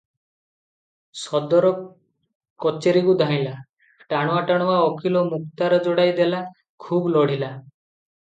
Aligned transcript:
ସଦର 1.23 1.69
କଚେରୀକୁ 2.65 3.13
ଧାଇଁଲା, 3.19 3.53
ଟାଣୁଆ 4.13 4.41
ଟାଣୁଆ 4.51 4.79
ଓକିଲ 4.87 5.23
ମୁକ୍ତାର 5.29 5.79
ଯୋଡ଼ାଏ 5.89 6.17
ଦେଲା, 6.21 6.41
ଖୁବ୍ 6.87 7.13
ଲଢ଼ିଲା। 7.17 7.53